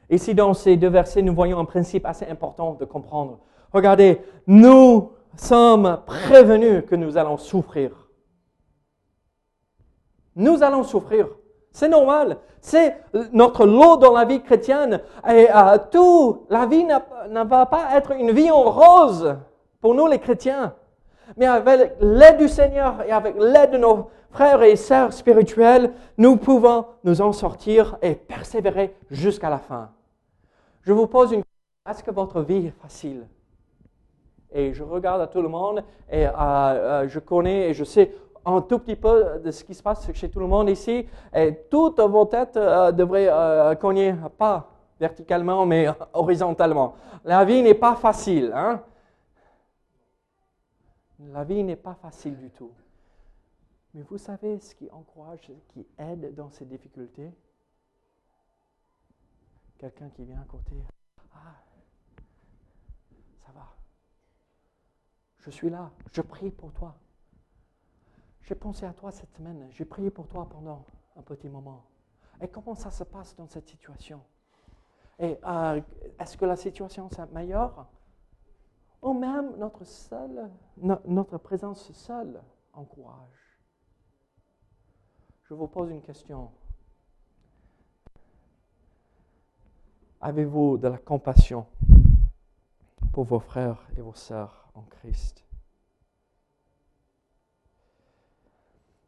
[0.10, 3.40] Ici, dans ces deux versets, nous voyons un principe assez important de comprendre.
[3.72, 8.10] Regardez, nous sommes prévenus que nous allons souffrir.
[10.36, 11.28] Nous allons souffrir.
[11.72, 12.38] C'est normal.
[12.62, 12.98] C'est
[13.32, 15.02] notre lot dans la vie chrétienne.
[15.28, 19.36] Et euh, tout, la vie ne va pas être une vie en rose
[19.80, 20.74] pour nous les chrétiens.
[21.38, 26.38] Mais avec l'aide du Seigneur et avec l'aide de nos frères et sœurs spirituels, nous
[26.38, 29.92] pouvons nous en sortir et persévérer jusqu'à la fin.
[30.82, 31.50] Je vous pose une question.
[31.90, 33.26] Est-ce que votre vie est facile?
[34.52, 38.12] Et je regarde à tout le monde et euh, euh, je connais et je sais
[38.50, 41.08] un tout petit peu de ce qui se passe chez tout le monde ici.
[41.34, 46.96] Et toutes vos têtes euh, devraient euh, cogner, pas verticalement, mais horizontalement.
[47.24, 48.52] La vie n'est pas facile.
[48.54, 48.84] Hein?
[51.20, 52.72] La vie n'est pas facile du tout.
[53.94, 57.32] Mais vous savez ce qui encourage, ce qui aide dans ces difficultés?
[59.78, 60.76] Quelqu'un qui vient à côté.
[61.34, 61.56] Ah,
[63.46, 63.68] ça va.
[65.40, 65.90] Je suis là.
[66.12, 66.96] Je prie pour toi.
[68.44, 69.68] J'ai pensé à toi cette semaine.
[69.72, 71.84] J'ai prié pour toi pendant un petit moment.
[72.42, 74.22] Et comment ça se passe dans cette situation?
[75.20, 75.82] Et euh,
[76.18, 77.88] est-ce que la situation meilleure
[79.02, 79.56] Ou même
[81.06, 82.42] notre présence seule
[82.74, 83.60] encourage?
[85.44, 86.52] Je vous pose une question.
[90.22, 91.66] Avez-vous de la compassion
[93.12, 95.49] pour vos frères et vos sœurs en Christ?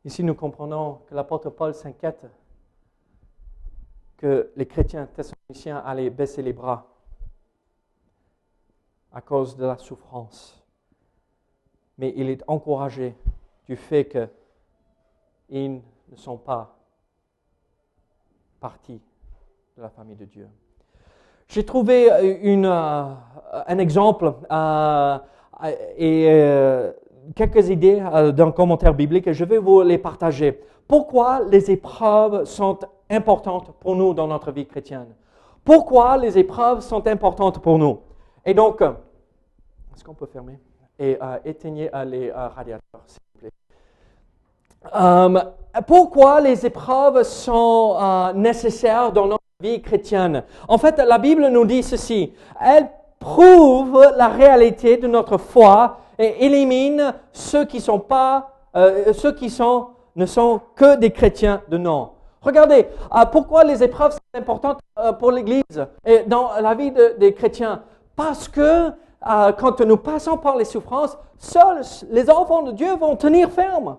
[0.04, 2.26] Ici, nous comprenons que l'apôtre Paul s'inquiète
[4.18, 6.88] que les chrétiens thessaloniciens allaient baisser les bras
[9.12, 10.64] à cause de la souffrance.
[11.98, 13.16] Mais il est encouragé
[13.68, 16.78] du fait qu'ils ne sont pas
[18.60, 19.02] partis
[19.76, 20.48] de la famille de Dieu.
[21.48, 23.16] J'ai trouvé euh, euh,
[23.68, 25.20] un exemple euh,
[25.98, 26.30] et
[27.36, 28.04] quelques idées
[28.36, 30.60] d'un commentaire biblique et je vais vous les partager.
[30.88, 32.80] Pourquoi les épreuves sont
[33.10, 35.08] importantes pour nous dans notre vie chrétienne?
[35.64, 38.00] Pourquoi les épreuves sont importantes pour nous?
[38.46, 40.60] Et donc, est-ce qu'on peut fermer
[41.00, 43.52] et éteigner les radiateurs, s'il vous plaît
[45.88, 50.44] Pourquoi les épreuves sont nécessaires dans notre vie chrétienne?
[50.68, 52.34] En fait, la Bible nous dit ceci.
[52.60, 57.84] Elle prouve la réalité de notre foi élimine ceux qui
[58.76, 59.14] euh,
[60.16, 62.12] ne sont que des chrétiens de nom.
[62.42, 67.34] Regardez, euh, pourquoi les épreuves sont importantes euh, pour l'Église et dans la vie des
[67.34, 67.84] chrétiens?
[68.16, 68.92] Parce que
[69.60, 73.98] quand nous passons par les souffrances, seuls les enfants de Dieu vont tenir ferme.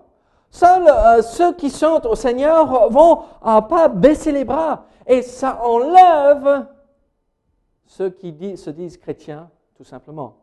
[0.51, 4.83] Seuls ceux qui sont au Seigneur vont pas baisser les bras.
[5.07, 6.67] Et ça enlève
[7.85, 10.42] ceux qui se disent chrétiens, tout simplement.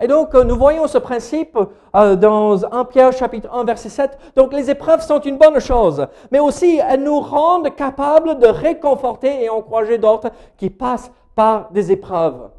[0.00, 1.58] Et donc, euh, nous voyons ce principe
[1.94, 4.18] euh, dans 1 Pierre chapitre 1 verset 7.
[4.36, 9.44] Donc, les épreuves sont une bonne chose, mais aussi elles nous rendent capables de réconforter
[9.44, 12.50] et encourager d'autres qui passent par des épreuves.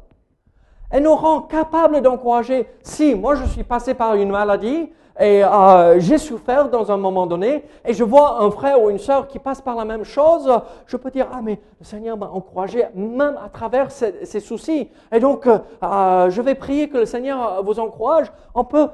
[0.90, 2.68] Elles nous rendent capables d'encourager.
[2.82, 7.26] Si moi je suis passé par une maladie, et euh, j'ai souffert dans un moment
[7.26, 10.50] donné et je vois un frère ou une sœur qui passe par la même chose,
[10.86, 14.88] je peux dire, ah mais le Seigneur m'a encouragé même à travers ces, soucis.
[15.12, 18.32] Et donc, euh, je vais prier que le Seigneur vous encourage.
[18.54, 18.88] On peut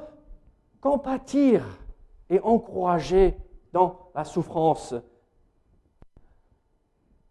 [0.81, 1.63] compatir
[2.29, 3.37] et encourager
[3.71, 4.95] dans la souffrance.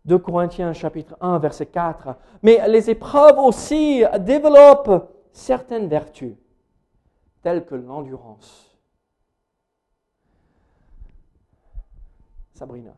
[0.06, 2.16] De Corinthiens chapitre 1 verset 4.
[2.42, 6.34] Mais les épreuves aussi développent certaines vertus,
[7.42, 8.67] telles que l'endurance
[12.58, 12.92] Sabrina,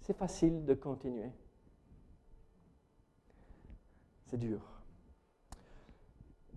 [0.00, 1.32] c'est facile de continuer.
[4.26, 4.60] C'est dur.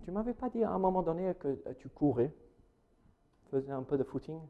[0.04, 2.32] Tu m'avais pas dit à un moment donné que tu courais,
[3.50, 4.40] faisais un peu de footing?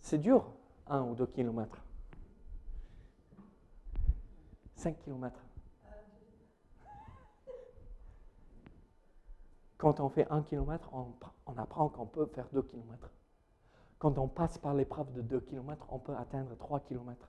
[0.00, 0.50] C'est dur,
[0.86, 1.84] un ou deux kilomètres.
[4.74, 5.44] Cinq kilomètres.
[9.76, 13.10] Quand on fait un kilomètre, on apprend qu'on peut faire deux kilomètres.
[13.98, 17.28] Quand on passe par l'épreuve de 2 km, on peut atteindre 3 km.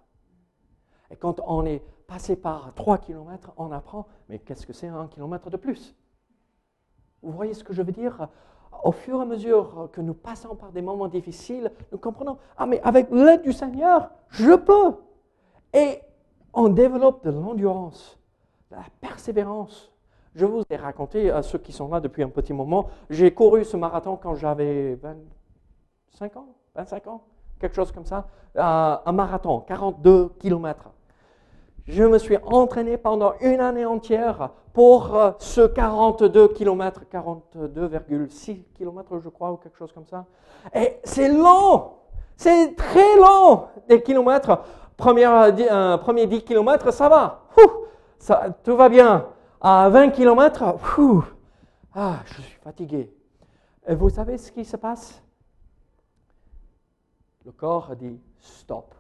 [1.12, 5.08] Et quand on est passé par 3 km, on apprend, mais qu'est-ce que c'est un
[5.08, 5.96] kilomètre de plus?
[7.24, 8.30] Vous voyez ce que je veux dire?
[8.84, 12.68] Au fur et à mesure que nous passons par des moments difficiles, nous comprenons, ah
[12.68, 14.96] mais avec l'aide du Seigneur, je peux.
[15.74, 16.00] Et
[16.54, 18.20] on développe de l'endurance,
[18.70, 19.92] de la persévérance.
[20.36, 23.66] Je vous ai raconté à ceux qui sont là depuis un petit moment, j'ai couru
[23.66, 26.48] ce marathon quand j'avais 25 ans.
[26.76, 27.22] 25 ans,
[27.60, 28.28] quelque chose comme ça,
[28.58, 30.90] euh, un marathon, 42 kilomètres.
[31.88, 39.20] Je me suis entraîné pendant une année entière pour euh, ce 42 km, 42,6 km
[39.20, 40.26] je crois, ou quelque chose comme ça.
[40.74, 41.92] Et c'est long,
[42.38, 44.62] c'est très long, des kilomètres.
[44.96, 47.44] Premier, euh, premier 10 km, ça va,
[48.20, 49.26] ça, tout va bien.
[49.62, 50.76] À 20 km,
[51.96, 53.12] ah, je suis fatigué.
[53.88, 55.22] Et vous savez ce qui se passe?
[57.46, 58.94] Le corps dit stop.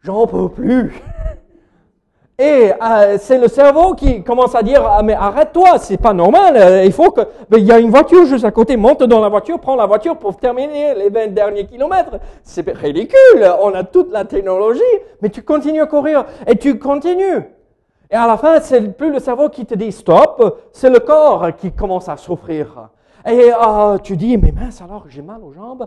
[0.00, 0.92] J'en peux plus.
[2.38, 6.56] Et euh, c'est le cerveau qui commence à dire ah, mais arrête-toi, c'est pas normal.
[6.56, 7.20] Euh, il faut que
[7.56, 10.16] il y a une voiture juste à côté, monte dans la voiture, prends la voiture
[10.16, 12.18] pour terminer les 20 derniers kilomètres.
[12.42, 13.46] C'est ridicule.
[13.60, 14.80] On a toute la technologie,
[15.20, 17.42] mais tu continues à courir et tu continues.
[18.10, 21.54] Et à la fin, c'est plus le cerveau qui te dit stop, c'est le corps
[21.56, 22.88] qui commence à souffrir.
[23.26, 25.86] Et euh, tu dis mais mince alors j'ai mal aux jambes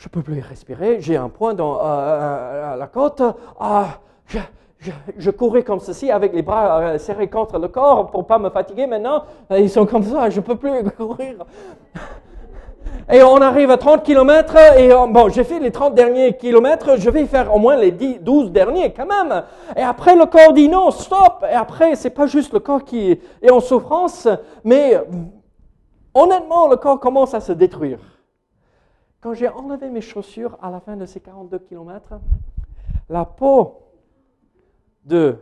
[0.00, 3.22] je peux plus respirer, j'ai un point dans euh, euh, la côte,
[3.60, 3.98] ah,
[5.18, 8.48] je, courais comme ceci avec les bras euh, serrés contre le corps pour pas me
[8.48, 9.24] fatiguer maintenant.
[9.50, 11.44] Ils sont comme ça, je peux plus courir.
[13.12, 16.98] Et on arrive à 30 km et euh, bon, j'ai fait les 30 derniers kilomètres,
[16.98, 19.42] je vais faire au moins les 10, 12 derniers quand même.
[19.76, 21.44] Et après le corps dit non, stop.
[21.44, 24.26] Et après, c'est pas juste le corps qui est en souffrance,
[24.64, 24.98] mais
[26.14, 27.98] honnêtement, le corps commence à se détruire.
[29.20, 32.20] Quand j'ai enlevé mes chaussures à la fin de ces 42 km,
[33.08, 33.82] la peau
[35.04, 35.38] de...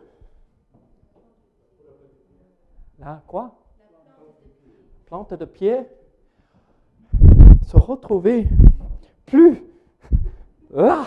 [2.98, 3.54] Là, quoi?
[5.06, 5.86] Plante de pied
[7.66, 8.48] se retrouvait
[9.26, 9.62] plus
[10.70, 11.04] là.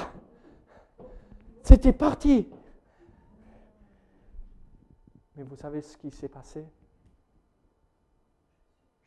[1.63, 2.47] C'était parti.
[5.35, 6.65] Mais vous savez ce qui s'est passé?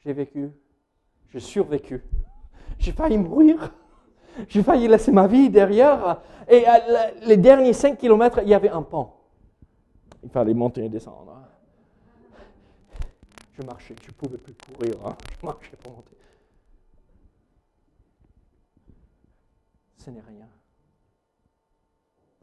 [0.01, 0.51] J'ai vécu,
[1.31, 2.03] j'ai survécu.
[2.79, 3.73] J'ai failli mourir.
[4.49, 6.21] J'ai failli laisser ma vie derrière.
[6.49, 6.65] Et
[7.23, 9.11] les derniers 5 kilomètres, il y avait un pont.
[10.23, 11.41] Il fallait monter et descendre.
[13.53, 14.95] Je marchais, je ne pouvais plus courir.
[15.07, 15.17] Hein.
[15.41, 16.17] Je marchais pour monter.
[19.97, 20.49] Ce n'est rien.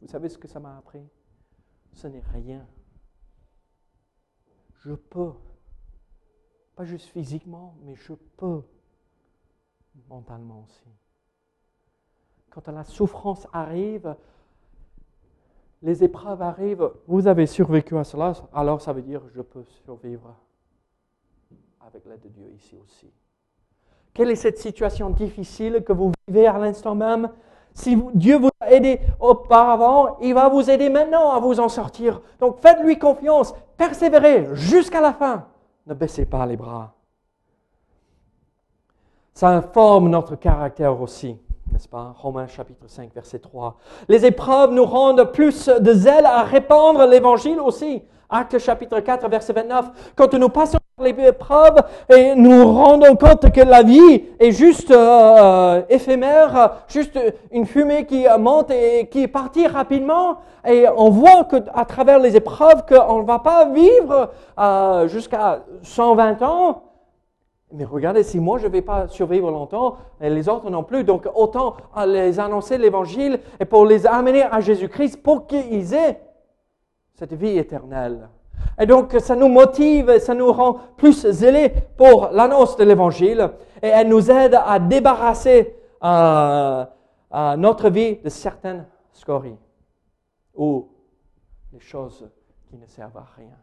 [0.00, 1.06] Vous savez ce que ça m'a appris?
[1.92, 2.66] Ce n'est rien.
[4.84, 5.32] Je peux,
[6.74, 8.62] pas juste physiquement, mais je peux
[10.08, 10.88] mentalement aussi.
[12.50, 14.14] Quand la souffrance arrive,
[15.82, 20.34] les épreuves arrivent, vous avez survécu à cela, alors ça veut dire je peux survivre
[21.80, 23.10] avec l'aide de Dieu ici aussi.
[24.14, 27.30] Quelle est cette situation difficile que vous vivez à l'instant même?
[27.74, 32.20] Si Dieu vous a aidé auparavant, il va vous aider maintenant à vous en sortir.
[32.38, 35.46] Donc faites-lui confiance, persévérez jusqu'à la fin.
[35.86, 36.94] Ne baissez pas les bras.
[39.34, 41.38] Ça informe notre caractère aussi,
[41.72, 42.14] n'est-ce pas?
[42.18, 43.78] Romains chapitre 5, verset 3.
[44.08, 48.02] Les épreuves nous rendent plus de zèle à répandre l'évangile aussi.
[48.28, 50.12] Acte chapitre 4, verset 29.
[50.16, 51.82] Quand nous passons par les épreuves
[52.14, 57.18] et nous rendons compte que la vie est juste euh, éphémère, juste
[57.50, 62.18] une fumée qui monte et qui est partie rapidement, et on voit que à travers
[62.18, 66.82] les épreuves qu'on ne va pas vivre euh, jusqu'à 120 ans,
[67.72, 71.04] mais regardez, si moi je ne vais pas survivre longtemps, et les autres non plus,
[71.04, 76.20] donc autant les annoncer l'évangile et pour les amener à Jésus-Christ pour qu'ils aient
[77.14, 78.28] cette vie éternelle.
[78.78, 83.50] Et donc ça nous motive, ça nous rend plus zélés pour l'annonce de l'évangile
[83.82, 86.84] et elle nous aide à débarrasser euh,
[87.56, 89.58] notre vie de certaines scories
[90.54, 90.88] ou
[91.72, 92.28] les choses
[92.68, 93.56] qui ne servent à rien.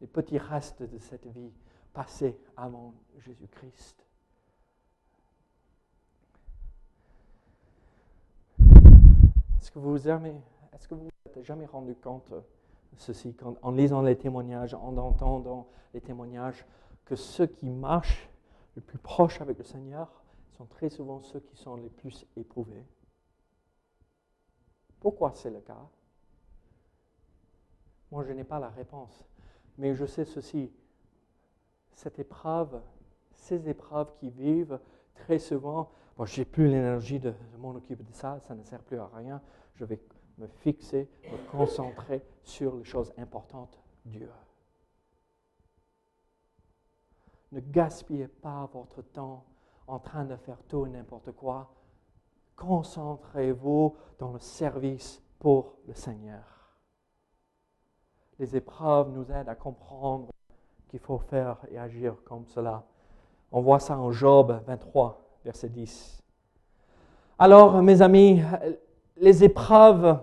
[0.00, 1.52] Les petits restes de cette vie
[1.98, 4.06] passé avant Jésus-Christ.
[9.58, 10.36] Est-ce que vous avez,
[10.72, 12.40] est-ce que vous êtes jamais rendu compte de
[12.98, 16.64] ceci en lisant les témoignages, en entendant les témoignages,
[17.04, 18.30] que ceux qui marchent
[18.76, 20.22] le plus proche avec le Seigneur
[20.56, 22.86] sont très souvent ceux qui sont les plus éprouvés?
[25.00, 25.84] Pourquoi c'est le cas?
[28.12, 29.24] Moi, je n'ai pas la réponse,
[29.78, 30.70] mais je sais ceci
[31.98, 32.80] cette épreuve,
[33.32, 34.78] ces épreuves qui vivent
[35.16, 39.00] très souvent, bon, j'ai plus l'énergie de, m'en occuper de ça, ça ne sert plus
[39.00, 39.42] à rien,
[39.74, 40.00] je vais
[40.38, 44.30] me fixer, me concentrer sur les choses importantes, Dieu.
[47.50, 49.44] Ne gaspillez pas votre temps
[49.88, 51.74] en train de faire tout et n'importe quoi.
[52.54, 56.44] Concentrez-vous dans le service pour le Seigneur.
[58.38, 60.30] Les épreuves nous aident à comprendre
[60.88, 62.82] qu'il faut faire et agir comme cela.
[63.52, 66.22] On voit ça en Job 23, verset 10.
[67.38, 68.42] Alors, mes amis,
[69.16, 70.18] les épreuves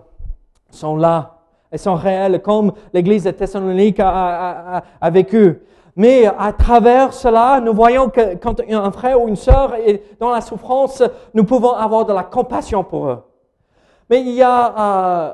[0.70, 1.38] sont là,
[1.70, 5.60] elles sont réelles, comme l'Église de Thessalonique a, vécu.
[5.94, 10.30] Mais à travers cela, nous voyons que quand un frère ou une sœur est dans
[10.30, 11.02] la souffrance,
[11.32, 13.22] nous pouvons avoir de la compassion pour eux.
[14.10, 15.32] Mais il y a euh,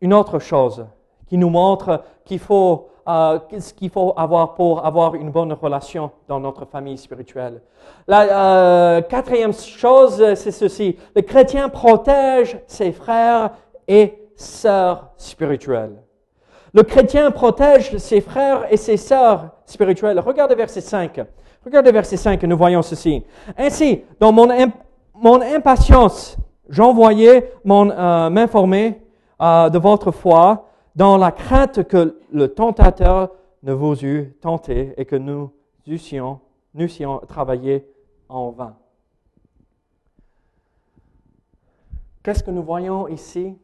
[0.00, 0.86] une autre chose
[1.26, 6.10] qui nous montre qu'il faut euh, ce qu'il faut avoir pour avoir une bonne relation
[6.28, 7.60] dans notre famille spirituelle?
[8.06, 10.96] La euh, quatrième chose, c'est ceci.
[11.14, 13.50] Le chrétien protège ses frères
[13.88, 16.02] et sœurs spirituelles.
[16.74, 20.18] Le chrétien protège ses frères et ses sœurs spirituelles.
[20.20, 21.20] Regardez verset 5.
[21.64, 23.22] Regardez verset 5, nous voyons ceci.
[23.56, 24.48] Ainsi, dans mon,
[25.14, 26.36] mon impatience,
[26.68, 29.00] j'envoyais euh, m'informer
[29.40, 33.32] euh, de votre foi dans la crainte que le tentateur
[33.62, 35.52] ne vous eût tenté et que nous
[35.86, 36.40] eussions,
[36.74, 36.88] nous
[37.28, 37.86] travaillé
[38.28, 38.76] en vain.
[42.22, 43.56] Qu'est-ce que nous voyons ici?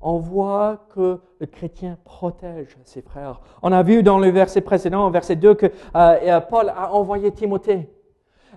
[0.00, 3.40] on voit que le chrétien protège ses frères.
[3.62, 5.66] On a vu dans le verset précédent, verset 2, que
[5.96, 7.90] euh, Paul a envoyé Timothée.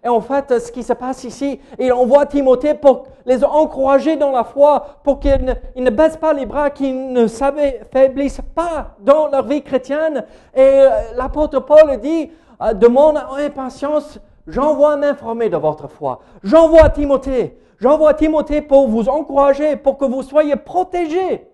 [0.04, 4.32] Et en fait, ce qui se passe ici, il envoie Timothée pour les encourager dans
[4.32, 9.46] la foi, pour qu'ils ne, baissent pas les bras, qu'ils ne s'affaiblissent pas dans leur
[9.46, 10.26] vie chrétienne.
[10.56, 12.32] Et euh, l'apôtre Paul dit,
[12.62, 16.22] euh, de mon impatience, j'envoie m'informer de votre foi.
[16.44, 17.58] J'envoie Timothée.
[17.80, 21.48] J'envoie Timothée pour vous encourager, pour que vous soyez protégés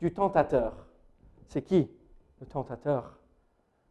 [0.00, 0.72] du tentateur.
[1.48, 1.90] C'est qui
[2.40, 3.21] le tentateur?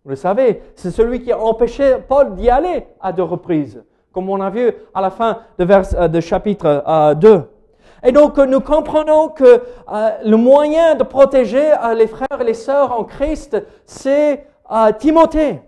[0.04, 4.30] Vous le savez, c'est celui qui a empêché Paul d'y aller à deux reprises, comme
[4.30, 7.28] on a vu à la fin de, euh, chapitre 2.
[7.28, 7.42] Euh,
[8.04, 13.00] et donc nous comprenons que euh, le moyen de protéger les frères et les sœurs
[13.00, 14.48] en Christ, c'est
[14.98, 15.62] Timothée.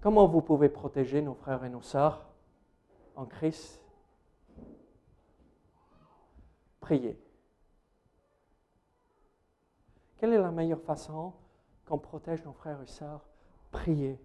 [0.00, 2.22] Comment vous pouvez protéger nos frères et nos sœurs
[3.16, 3.80] en Christ?
[6.78, 7.23] Priez.
[10.24, 11.34] Quelle est la meilleure façon
[11.84, 13.28] qu'on protège nos frères et sœurs?
[13.70, 14.18] Prier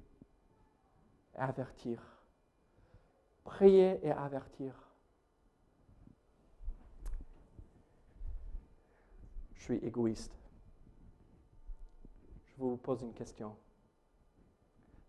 [1.35, 2.01] et avertir.
[3.43, 4.73] Prier et avertir.
[9.55, 10.31] Je suis égoïste.
[12.45, 13.53] Je vous pose une question.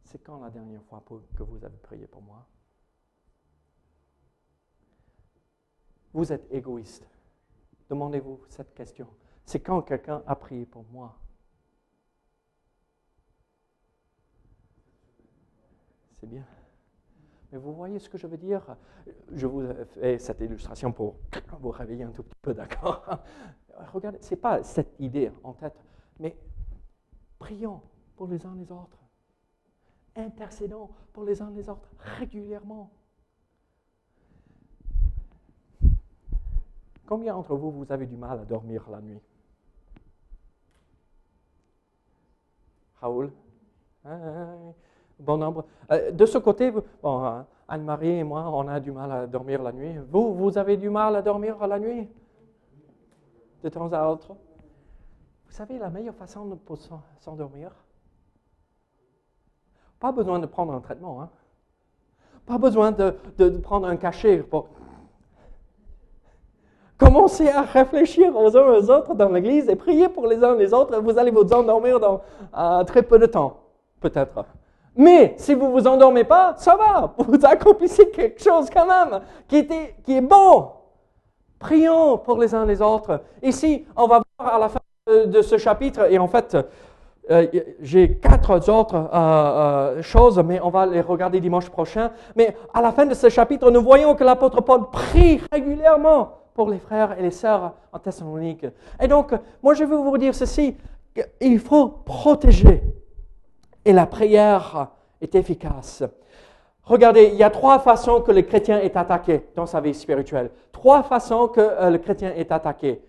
[0.03, 1.05] C'est quand la dernière fois
[1.37, 2.45] que vous avez prié pour moi?
[6.13, 7.07] Vous êtes égoïste.
[7.89, 9.07] Demandez-vous cette question.
[9.45, 11.17] C'est quand quelqu'un a prié pour moi.
[16.21, 16.45] C'est bien.
[17.51, 18.77] Mais vous voyez ce que je veux dire?
[19.33, 19.63] Je vous
[19.95, 21.17] fais cette illustration pour
[21.61, 23.19] vous réveiller un tout petit peu, d'accord?
[23.93, 25.83] Regardez, ce n'est pas cette idée en tête,
[26.19, 26.37] mais
[27.39, 27.81] prions
[28.17, 28.99] pour les uns les autres.
[30.15, 32.91] Intercédons pour les uns les autres régulièrement.
[37.07, 39.21] Combien d'entre vous, vous avez du mal à dormir la nuit?
[43.01, 43.31] Raoul?
[45.19, 45.67] Bon nombre.
[45.91, 46.73] Euh, de ce côté,
[47.03, 49.95] bon, Anne-Marie et moi, on a du mal à dormir la nuit.
[50.11, 52.09] Vous, vous avez du mal à dormir la nuit?
[53.63, 54.29] De temps à autre
[55.47, 56.57] Vous savez, la meilleure façon de
[57.21, 57.73] s'endormir,
[60.01, 61.21] pas besoin de prendre un traitement.
[61.21, 61.29] Hein?
[62.47, 64.69] Pas besoin de, prendre un cachet pour...
[67.01, 70.75] Commencez à réfléchir aux uns aux autres dans l'Église et prier pour les uns les
[70.75, 71.01] autres.
[71.01, 72.21] Vous allez vous endormir dans
[72.85, 73.57] très peu de temps,
[74.01, 74.45] peut-être.
[74.95, 77.15] Mais si vous ne vous endormez pas, ça va.
[77.17, 79.67] Vous accomplissez quelque chose quand même qui,
[80.05, 80.73] qui est bon.
[81.59, 83.23] Prions pour les uns les autres.
[83.43, 84.81] Ici, on va voir à la fin
[85.27, 86.57] de ce chapitre, et en fait,
[87.31, 87.47] euh,
[87.81, 92.11] j'ai quatre autres euh, euh, choses, mais on va les regarder dimanche prochain.
[92.35, 96.71] Mais à la fin de ce chapitre, nous voyons que l'apôtre Paul prie régulièrement pour
[96.71, 98.67] les frères et les sœurs en Thessalonique.
[99.01, 99.33] Et donc,
[99.63, 100.77] moi, je veux vous dire ceci,
[101.41, 102.83] il faut protéger.
[103.85, 104.89] Et la prière
[105.21, 106.03] est efficace.
[106.85, 110.51] Regardez, il y a trois façons que le chrétien est attaqué dans sa vie spirituelle.
[110.73, 113.01] Trois façons que le chrétien est attaqué.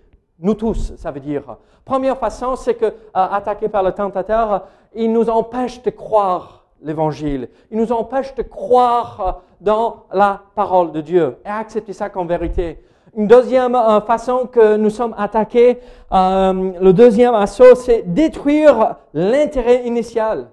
[0.41, 1.57] Nous tous, ça veut dire.
[1.85, 7.49] Première façon, c'est que, euh, attaqué par le tentateur, il nous empêche de croire l'évangile.
[7.69, 9.31] Il nous empêche de croire euh,
[9.61, 12.83] dans la parole de Dieu et accepter ça comme vérité.
[13.15, 15.79] Une deuxième euh, façon que nous sommes attaqués,
[16.11, 20.47] le deuxième assaut, c'est détruire l'intérêt initial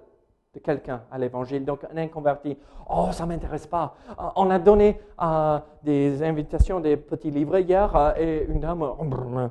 [0.61, 2.57] quelqu'un à l'évangile, donc un inconverti.
[2.89, 3.95] Oh, ça ne m'intéresse pas.
[4.11, 8.83] Euh, on a donné euh, des invitations, des petits livrets hier, euh, et une dame,
[8.83, 9.05] oh,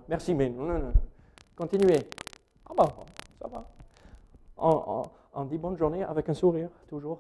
[0.08, 0.94] merci, mais non, non, non.
[1.56, 2.10] continuez.
[2.70, 2.88] Ah bah,
[3.40, 3.66] ça va.
[4.58, 7.20] On, dit bonne journée avec un sourire, toujours.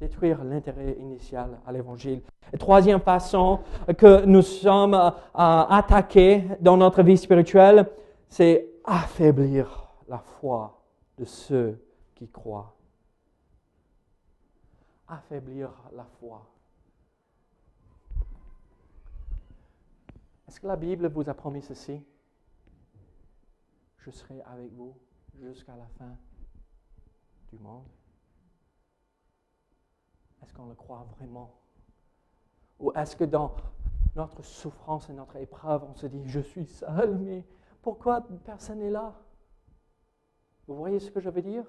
[0.00, 2.22] Détruire l'intérêt initial à l'évangile.
[2.58, 3.60] troisième façon
[3.98, 4.94] que nous sommes
[5.34, 7.86] attaqués dans notre vie spirituelle,
[8.26, 10.82] c'est affaiblir la foi
[11.18, 11.84] de ceux
[12.14, 12.74] qui croient.
[15.06, 16.46] Affaiblir la foi.
[20.48, 22.02] Est-ce que la Bible vous a promis ceci?
[23.98, 24.94] Je serai avec vous
[25.42, 26.16] jusqu'à la fin
[27.52, 27.84] du monde.
[30.42, 31.50] Est-ce qu'on le croit vraiment?
[32.78, 33.54] Ou est-ce que dans
[34.16, 37.44] notre souffrance et notre épreuve, on se dit, je suis seul, mais
[37.82, 39.14] pourquoi personne n'est là?
[40.66, 41.64] Vous voyez ce que je veux dire?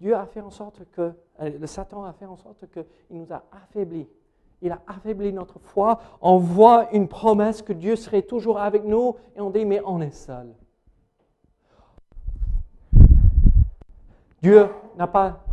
[0.00, 3.32] Dieu a fait en sorte que, euh, le Satan a fait en sorte qu'il nous
[3.32, 4.08] a affaiblis.
[4.62, 6.00] Il a affaibli notre foi.
[6.20, 10.00] On voit une promesse que Dieu serait toujours avec nous et on dit, mais on
[10.00, 10.54] est seul.
[14.42, 15.44] Dieu n'a pas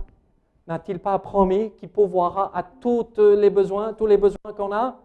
[0.67, 4.95] n'a-t-il pas promis qu'il pourvoira à tous les besoins, tous les besoins qu'on a?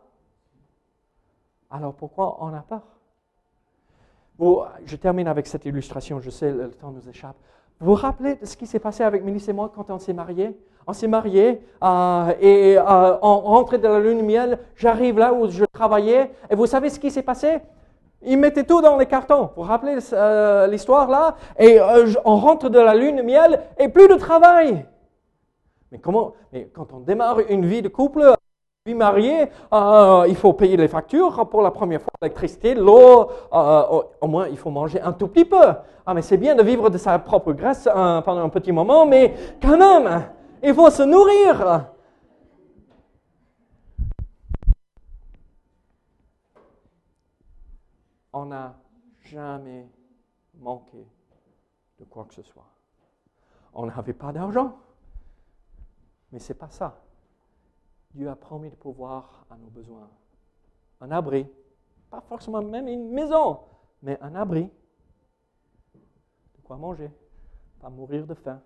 [1.70, 2.82] Alors pourquoi on a peur?
[4.84, 7.36] Je termine avec cette illustration, je sais, le temps nous échappe.
[7.78, 10.58] Vous vous rappelez ce qui s'est passé avec Mélisse et moi quand on s'est mariés?
[10.86, 14.58] On s'est mariés euh, et euh, on rentrait de la lune miel.
[14.74, 17.60] J'arrive là où je travaillais et vous savez ce qui s'est passé?
[18.22, 19.50] Ils mettaient tout dans les cartons.
[19.54, 21.36] Vous vous rappelez euh, l'histoire là?
[21.58, 21.78] Et
[22.24, 24.86] on rentre de la lune miel et plus de travail.
[25.92, 28.34] Mais comment Mais quand on démarre une vie de couple,
[28.86, 34.48] vie mariée, il faut payer les factures pour la première fois, l'électricité, l'eau, au moins
[34.48, 35.62] il faut manger un tout petit peu.
[36.06, 39.04] Ah, mais c'est bien de vivre de sa propre grâce hein, pendant un petit moment,
[39.06, 40.24] mais quand même,
[40.62, 41.84] il faut se nourrir.
[48.32, 48.74] On n'a
[49.20, 49.86] jamais
[50.58, 51.06] manqué
[52.00, 52.66] de quoi que ce soit.
[53.74, 54.78] On n'avait pas d'argent,
[56.32, 57.04] mais ce n'est pas ça.
[58.14, 60.10] Dieu a promis de pouvoir à nos besoins.
[61.00, 61.46] Un abri,
[62.10, 63.60] pas forcément même une maison,
[64.02, 64.70] mais un abri
[66.62, 67.10] quoi manger,
[67.80, 68.62] pas mourir de faim.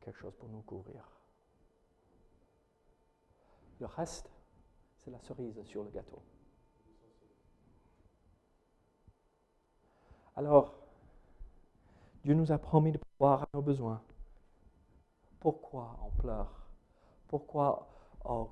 [0.00, 1.06] Quelque chose pour nous couvrir.
[3.80, 4.30] Le reste,
[5.00, 6.22] c'est la cerise sur le gâteau.
[10.36, 10.74] Alors,
[12.24, 14.02] Dieu nous a promis de pouvoir à nos besoins.
[15.40, 16.52] Pourquoi on pleure?
[17.26, 17.88] Pourquoi
[18.24, 18.48] on,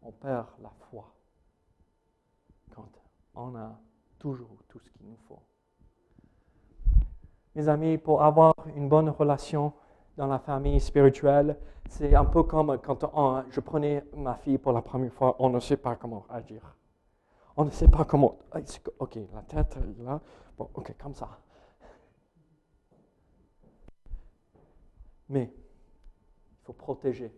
[0.00, 1.12] on perd la foi
[2.74, 2.88] quand
[3.34, 3.78] on a
[4.18, 5.42] toujours tout ce qu'il nous faut?
[7.54, 9.72] Mes amis, pour avoir une bonne relation
[10.16, 11.58] dans la famille spirituelle,
[11.88, 15.60] c'est un peu comme quand je prenais ma fille pour la première fois, on ne
[15.60, 16.76] sait pas comment agir.
[17.56, 18.38] On ne sait pas comment.
[18.98, 20.20] Ok, la tête là.
[20.58, 21.38] Bon, ok, comme ça.
[25.28, 27.32] Mais il faut protéger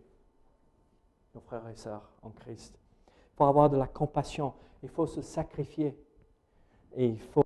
[1.33, 2.77] nos frères et sœurs en Christ.
[3.07, 5.97] Il faut avoir de la compassion il faut se sacrifier
[6.93, 7.43] et il faut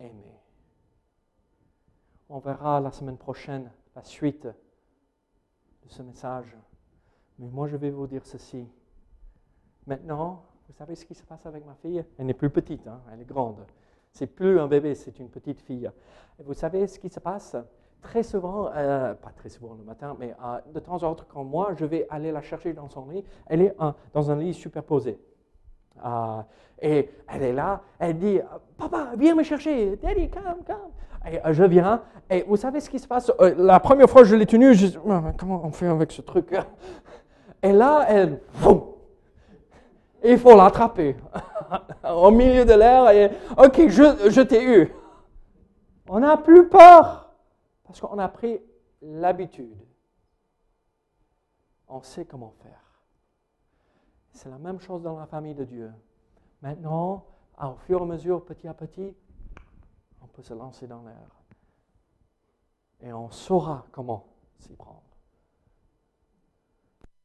[0.00, 0.40] aimer.
[2.28, 6.56] On verra la semaine prochaine la suite de ce message.
[7.38, 8.66] Mais moi, je vais vous dire ceci.
[9.86, 12.04] Maintenant, vous savez ce qui se passe avec ma fille?
[12.18, 13.64] Elle n'est plus petite, hein, elle est grande.
[14.12, 15.90] C'est plus un bébé, c'est une petite fille.
[16.38, 17.56] Et vous savez ce qui se passe?
[18.04, 21.42] Très souvent, euh, pas très souvent le matin, mais euh, de temps en temps, quand
[21.42, 23.74] moi, je vais aller la chercher dans son lit, elle est
[24.12, 25.18] dans un lit superposé.
[26.04, 26.42] Euh,
[26.82, 28.40] et elle est là, elle dit,
[28.76, 31.32] papa, viens me chercher, daddy, come, come.
[31.32, 34.36] Et je viens, et vous savez ce qui se passe La première fois que je
[34.36, 34.98] l'ai tenue, je dis,
[35.38, 36.54] comment on fait avec ce truc
[37.62, 38.42] Et là, elle,
[40.22, 41.16] il faut l'attraper
[42.14, 44.92] au milieu de l'air, et ok, je, je t'ai eu.
[46.06, 47.23] On n'a plus peur,
[47.84, 48.60] parce qu'on a pris
[49.02, 49.78] l'habitude.
[51.88, 52.80] On sait comment faire.
[54.32, 55.92] C'est la même chose dans la famille de Dieu.
[56.62, 57.24] Maintenant,
[57.62, 59.14] au fur et à mesure, petit à petit,
[60.20, 61.42] on peut se lancer dans l'air.
[63.00, 64.26] Et on saura comment
[64.58, 65.02] s'y prendre.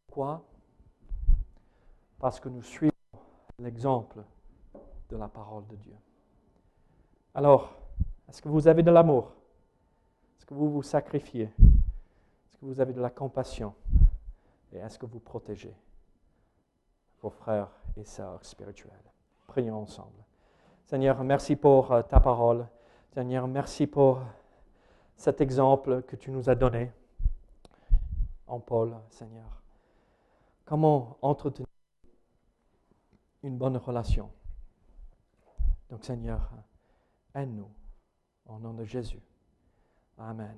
[0.08, 0.44] Pourquoi?
[2.20, 2.92] Parce que nous suivons
[3.60, 4.24] l'exemple
[5.10, 5.96] de la parole de Dieu.
[7.34, 7.74] Alors,
[8.28, 9.39] est-ce que vous avez de l'amour?
[10.50, 13.76] Que vous vous sacrifiez Est-ce que vous avez de la compassion
[14.74, 15.76] Et est-ce que vous protégez
[17.22, 18.92] vos frères et sœurs spirituels?
[19.46, 20.26] Prions ensemble.
[20.88, 22.66] Seigneur, merci pour euh, ta parole.
[23.14, 24.22] Seigneur, merci pour
[25.16, 26.92] cet exemple que tu nous as donné
[28.48, 29.62] en Paul, Seigneur.
[30.66, 31.68] Comment entretenir
[33.44, 34.32] une bonne relation?
[35.92, 36.50] Donc, Seigneur,
[37.36, 37.70] aide-nous
[38.48, 39.22] au nom de Jésus.
[40.20, 40.52] Amen.